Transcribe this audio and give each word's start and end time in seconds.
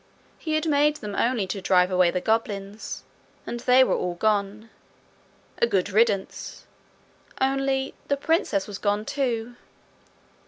He 0.39 0.55
had 0.55 0.65
made 0.65 0.95
them 0.95 1.13
only 1.13 1.45
to 1.45 1.61
drive 1.61 1.91
away 1.91 2.09
the 2.09 2.21
goblins, 2.21 3.03
and 3.45 3.59
they 3.59 3.83
were 3.83 3.93
all 3.93 4.15
gone 4.15 4.71
a 5.61 5.67
good 5.67 5.91
riddance 5.91 6.65
only 7.39 7.93
the 8.07 8.17
princess 8.17 8.65
was 8.65 8.79
gone 8.79 9.05
too! 9.05 9.57